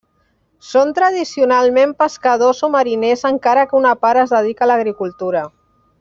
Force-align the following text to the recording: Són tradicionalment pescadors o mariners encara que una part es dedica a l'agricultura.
Són 0.69 0.93
tradicionalment 0.99 1.91
pescadors 1.99 2.63
o 2.67 2.71
mariners 2.79 3.25
encara 3.33 3.65
que 3.73 3.77
una 3.83 3.91
part 4.07 4.23
es 4.27 4.33
dedica 4.39 4.67
a 4.67 4.73
l'agricultura. 4.75 5.45